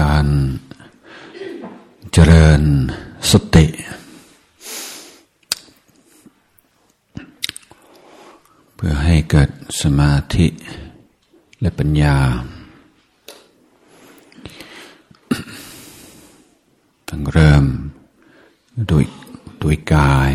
[0.00, 0.26] การ
[2.12, 2.62] เจริญ
[3.30, 3.66] สติ
[8.74, 9.50] เพื่อให้เกิด
[9.82, 10.46] สมาธิ
[11.60, 12.18] และปัญญา
[17.08, 17.64] ตั้งเริ่ม
[18.90, 19.04] ด้วย
[19.62, 20.32] ด้วยกาย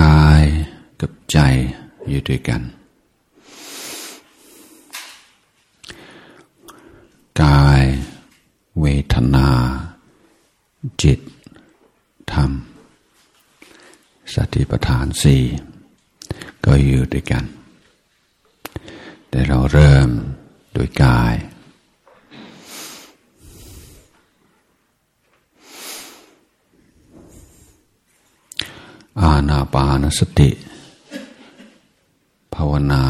[0.00, 0.44] กาย
[1.00, 1.38] กับใจ
[2.08, 2.62] อยู่ด้วยกัน
[7.42, 7.84] กาย
[8.80, 9.48] เวทนา
[11.02, 11.20] จิต
[12.32, 12.50] ธรรม
[14.34, 15.42] สติปัฏฐานสี่
[16.64, 17.44] ก็อยู่ด้วยกัน
[19.28, 20.08] แต่เราเริ่ม
[20.72, 21.34] โดยกาย
[29.20, 30.50] อาณาปานสติ
[32.54, 33.04] ภาวนา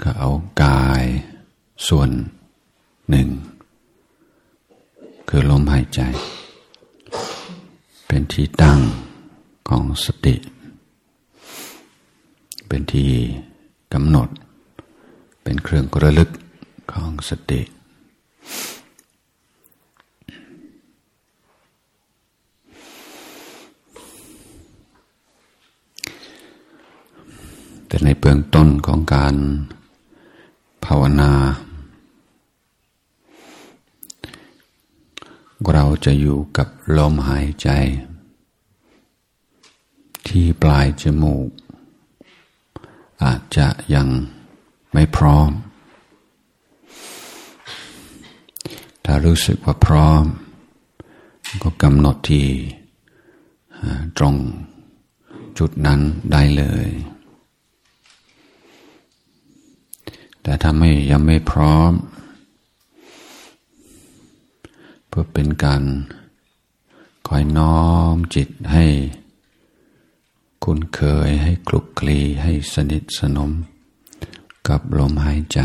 [0.00, 0.30] ก็เอา
[0.62, 1.04] กาย
[1.88, 2.10] ส่วน
[3.10, 3.28] หนึ่ง
[5.36, 6.00] คือลมหายใจ
[8.06, 8.78] เป็นที่ตั้ง
[9.68, 10.34] ของสติ
[12.68, 13.10] เป็นที่
[13.94, 14.28] กำหนด
[15.42, 16.30] เป็นเครื่องกระลึก
[16.92, 17.60] ของสติ
[27.86, 29.34] แต่ในเบื้องต้นของการ
[30.84, 31.32] ภาวนา
[35.72, 37.68] เราจะอยู่กับลมหายใจ
[40.28, 41.48] ที่ปลายจมูก
[43.24, 44.08] อาจจะยัง
[44.92, 45.50] ไม่พร้อม
[49.04, 50.24] ถ้ารู้สึกว่าพร้อม
[51.62, 52.46] ก็กำหนดที่
[54.18, 54.34] ตรง
[55.58, 56.00] จุดนั้น
[56.32, 56.88] ได้เลย
[60.42, 61.92] แต่ถ้าไม่ยังไม่พร้อม
[65.16, 65.84] พื่อเป็นการ
[67.28, 67.84] คอยน้อ
[68.14, 68.86] มจิตให้
[70.64, 73.50] คุ้นเคยให้คลุกคลีให้สนิทสนม
[74.68, 75.58] กับลมหายใจ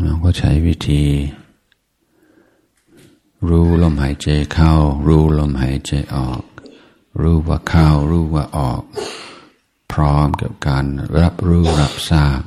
[0.00, 1.04] เราก็ใช้วิธี
[3.48, 4.72] รู้ลมหายใจเข้า
[5.06, 6.42] รู้ลมหายใจออก
[7.20, 8.82] รู้ว่าเข้า รู้ว่าออก
[9.92, 10.86] พร้อมกับการ
[11.20, 12.42] รับรู้รับทราบ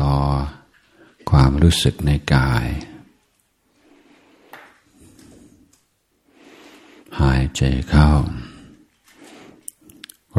[0.00, 0.14] ต่อ
[1.30, 2.66] ความรู้สึกในกาย
[7.20, 8.10] หายใจเข้า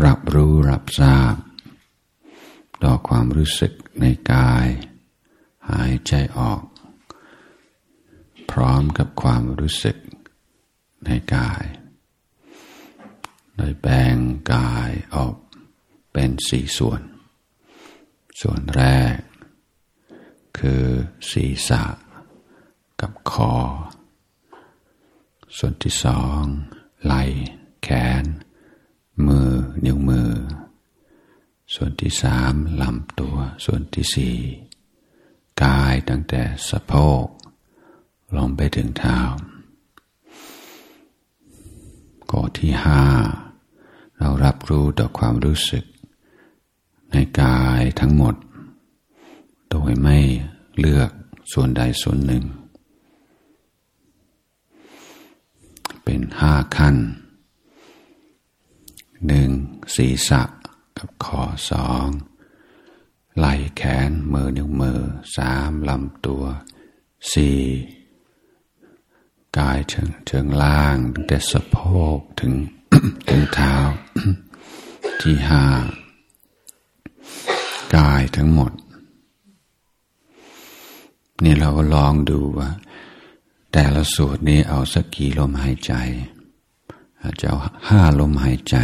[0.06, 1.35] รับรู้รับทราบ
[2.84, 4.67] ต่อความรู้สึกในกาย
[5.72, 6.63] หายใจออก
[8.51, 9.97] พร้อมกับความรู้สึก
[11.06, 11.63] ในกาย
[13.55, 14.17] โดยแบ่ง
[14.53, 15.35] กายออก
[16.11, 17.01] เป็นสี่ส่วน
[18.41, 19.17] ส่วนแรก
[20.57, 20.84] คือ
[21.31, 21.84] ศีรษะ
[23.01, 23.53] กับคอ
[25.57, 26.42] ส่วนที่สอง
[27.03, 27.22] ไหล่
[27.84, 27.90] แข
[28.22, 28.24] น
[29.28, 29.52] มือ
[29.86, 30.31] นิ้วมือ
[31.74, 34.38] ส่วนที่สามลำตัว ส่วนที่สี่
[35.64, 36.94] กายตั้งแต่สะโพ
[37.24, 37.25] ก
[38.38, 39.19] ลงไปถึงเท้า
[42.30, 43.06] ข้อที่ห้า
[44.18, 45.85] เรารับรู้ต่อความรู้สึก
[47.12, 48.35] ในกายทั้งหมด
[49.70, 50.18] โดยไม่
[50.80, 51.09] เลือก
[51.53, 52.44] ส่วนใดส่วนหนึ่ง
[56.03, 56.97] เป็น ห้าขั้น
[59.28, 59.50] หนึ่ง
[59.95, 60.41] ศีรษะ
[60.97, 61.41] กับคอ
[61.72, 62.07] สอง
[63.38, 65.01] ไหล่แขนมือนิ้วมือ
[65.35, 66.44] สามลำตัว
[67.31, 67.61] สี่
[69.57, 71.78] กายเชิงเชิงล่างตั้งแต่สะโพ
[72.17, 72.53] กถึง
[73.29, 73.75] ถึงเท้า
[75.22, 75.66] ที่ห้า
[77.95, 78.72] กายทั้งหมด
[81.44, 82.69] นี่เราก็ลองดูว่า
[83.73, 85.94] แต่ละสูตรนี้เอาสักกี่ลมหายใจ
[87.22, 87.57] อาจจะเอา
[87.89, 88.75] ห้าลมหายใจ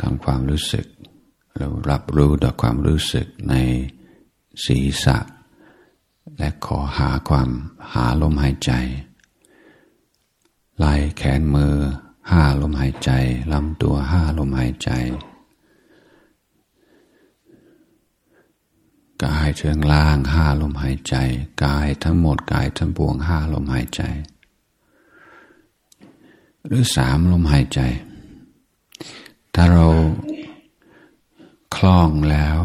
[0.00, 0.86] ทำความรู้สึก
[1.56, 3.54] เรารับรู้ต่อความรู้สึกใน
[4.64, 5.18] ศีรษะ
[6.38, 7.50] และขอหาความ
[7.92, 8.72] หาลมหายใจ
[10.76, 11.74] ไหล่แขนมือ
[12.30, 13.10] ห้าลมหายใจ
[13.52, 14.90] ลำตัวห้าลมหายใจ
[19.24, 21.14] กายเชิงล่างห้าลมหายใจ
[21.64, 24.02] กายทั้งหมดกายทั้งปวงห้าลมหายใจ
[26.66, 27.80] หรือสามลมหายใจ
[29.54, 29.86] ถ้าเรา
[31.76, 32.58] คล่องแล้ว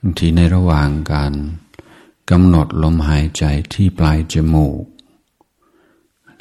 [0.00, 1.32] บางทีในระหว่างการ
[2.30, 3.44] กำหนดลมหายใจ
[3.74, 4.84] ที่ปลายจมูก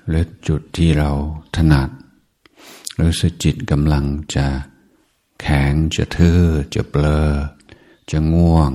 [0.08, 1.12] หรือจุดที่เรา
[1.56, 1.90] ถนัด
[2.96, 4.48] หรือสจิตกำลังจะ
[5.42, 6.42] แข็งจะทื่อ
[6.74, 7.30] จะเบลอ
[8.12, 8.72] จะง่วง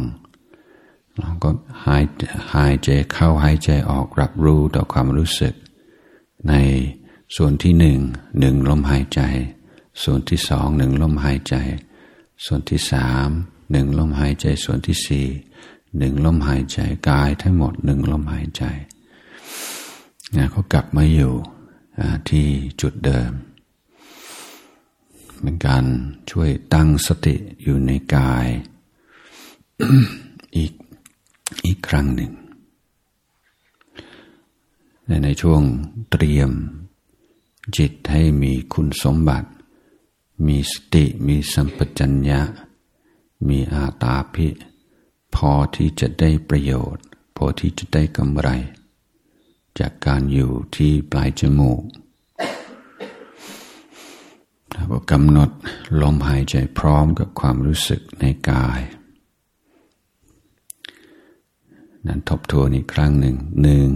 [1.18, 1.50] เราก็
[1.84, 2.04] หาย
[2.54, 5.54] หายใจเข้าหายใจออกรับรู้ต่อความรู้สึก
[6.48, 6.54] ใน
[7.36, 7.98] ส่วนที่หนึ่ง
[8.40, 9.20] หนึ่งลมหายใจ
[10.02, 11.54] ส่วนที่สองหนึ่งลมหายใจ
[12.44, 13.28] ส่วนที่สาม
[13.72, 15.26] หนึ่งลมหายใจส่วนที่สี่
[15.98, 16.78] หนึ่งลมหายใจ
[17.08, 18.62] กายทั้งหมดหนึ่งลมหายใจ
[20.36, 21.34] นะเขากลับมาอยู่
[22.28, 22.46] ที่
[22.80, 23.30] จุดเดิม
[25.42, 25.84] เป็นการ
[26.30, 28.46] ช่วยตั้งสติอยู่ในกาย
[30.56, 30.72] อีก
[31.66, 32.32] อีกครั้งหนึ่ง
[35.24, 35.62] ในช่วง
[36.10, 36.50] เตรียม
[37.76, 39.48] จิตให้มีคุณสมบัติ
[40.46, 42.40] มีสติมีสัมปชัญญะ
[43.48, 44.48] มีอาตาภิ
[45.34, 47.04] พอที่จะได้ประโยชน์
[47.36, 48.48] พอที่จะได้กำไร
[49.78, 51.82] จากการอยู่ที่ปลายจมูก
[55.10, 55.50] กำหนด
[56.00, 58.80] ลมหายใจพร้อมกับความรู้สึกในกาย
[62.06, 63.88] นั้นทบทวนอีกครั้งหนึ่งหนึ่ง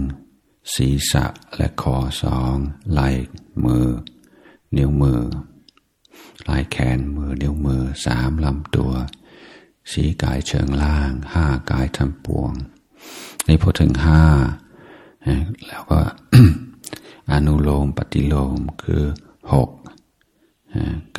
[0.75, 1.25] ศีรษะ
[1.55, 2.55] และคอสอง
[2.91, 3.09] ไหล่
[3.65, 3.87] มือ
[4.77, 5.21] นิ้วมือ
[6.49, 8.93] ลายแขนมือนิ้วมือสามลำตัว
[9.91, 12.53] สีกายเชิงล่างห้ากายทั้งปวง
[13.45, 14.23] ในพอถึงห้า
[15.67, 15.99] แล้วก็
[17.31, 19.03] อนุโลมปฏิโลมคือ
[19.53, 19.69] หก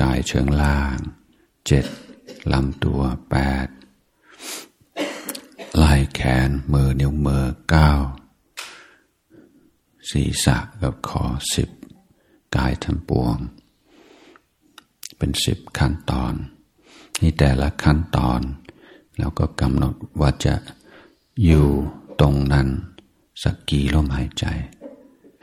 [0.01, 0.97] กายเชิงล่าง
[1.67, 1.87] เจ็ด
[2.53, 3.01] ลำตัว
[3.31, 3.67] แปด
[6.23, 7.91] แขนมือนิ้วมือเก้า
[10.11, 11.25] ศีรษะกับคอ
[11.55, 11.69] สิบ
[12.57, 13.37] กายทั้งปวง
[15.17, 16.35] เป็นสิบขั้นตอน
[17.21, 18.41] นี่แต่ละขั้นตอน
[19.19, 20.55] แล้วก็กำหนดว่าจะ
[21.45, 21.69] อยู่
[22.21, 22.69] ตรงนั้น
[23.43, 24.45] สักกี่ลมหายใจ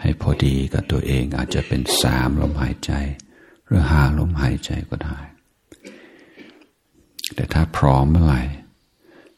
[0.01, 2.91] ให้พอดีกับตัวเองอาจจะเป็นสามลมหายใจ
[3.65, 5.19] หรือห้าลมหายใจก็ได้
[7.35, 8.41] แต่ถ้าพร้อมเมื่อไหร่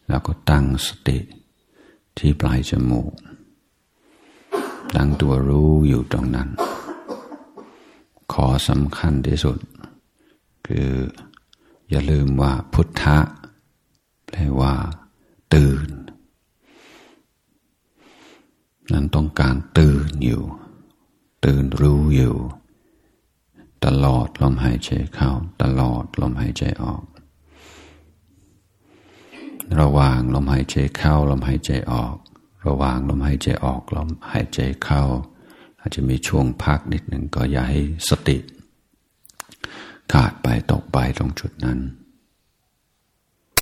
[0.10, 1.18] เราก็ตั้งสติ
[2.18, 3.14] ที่ปลายจมูก
[4.96, 6.50] ตั้งตัวรู้อยู่ตรงนั้น
[8.34, 9.58] ขอสำคัญที่สุด
[10.68, 10.92] คือ
[11.90, 13.18] อย่าลืมว่าพุทธะ
[14.28, 14.74] แปลว่า
[15.54, 15.90] ตื่น
[18.92, 20.44] นั้นต้องการตื่นอยู่
[21.46, 22.36] ตื่นรู้อยู่
[23.86, 25.32] ตลอดลมหายใจเข้า
[25.62, 27.04] ตลอดลมหายใจออก
[29.80, 32.16] ระหว่างลมหายใจเข้าลมหายใจออก
[32.68, 35.04] ระหว่างลมหายใจออกลมหายใจเข้า
[35.80, 38.38] อาจจะมีช่วงพักนิดหนึ่งก็อย่าให้สติ
[40.14, 41.80] ขาดไปตกไปตรงจุดนั้น